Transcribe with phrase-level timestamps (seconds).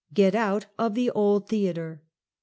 [0.15, 2.01] GET OUT OF THE OLD THEATER.